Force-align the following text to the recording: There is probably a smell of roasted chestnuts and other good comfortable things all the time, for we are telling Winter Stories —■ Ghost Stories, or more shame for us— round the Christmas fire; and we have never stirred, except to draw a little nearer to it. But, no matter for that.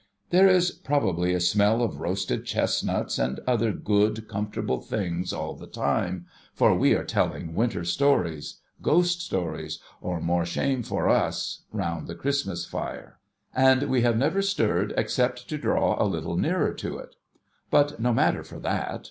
There 0.31 0.47
is 0.47 0.71
probably 0.71 1.31
a 1.35 1.39
smell 1.39 1.83
of 1.83 1.99
roasted 1.99 2.43
chestnuts 2.43 3.19
and 3.19 3.39
other 3.45 3.71
good 3.71 4.27
comfortable 4.27 4.81
things 4.81 5.31
all 5.31 5.53
the 5.53 5.67
time, 5.67 6.25
for 6.55 6.73
we 6.73 6.95
are 6.95 7.03
telling 7.03 7.53
Winter 7.53 7.83
Stories 7.83 8.55
—■ 8.79 8.81
Ghost 8.81 9.21
Stories, 9.21 9.77
or 10.01 10.19
more 10.19 10.43
shame 10.43 10.81
for 10.81 11.07
us— 11.07 11.59
round 11.71 12.07
the 12.07 12.15
Christmas 12.15 12.65
fire; 12.65 13.19
and 13.53 13.83
we 13.91 14.01
have 14.01 14.17
never 14.17 14.41
stirred, 14.41 14.91
except 14.97 15.47
to 15.49 15.57
draw 15.59 16.01
a 16.01 16.09
little 16.09 16.35
nearer 16.35 16.73
to 16.73 16.97
it. 16.97 17.15
But, 17.69 17.99
no 17.99 18.11
matter 18.11 18.43
for 18.43 18.57
that. 18.57 18.99